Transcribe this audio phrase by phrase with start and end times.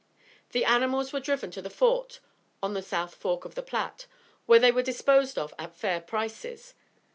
[0.49, 2.21] The animals were driven to the Fort
[2.63, 4.07] on the South Fork of the Platte,
[4.47, 6.73] where they were disposed of at fair prices.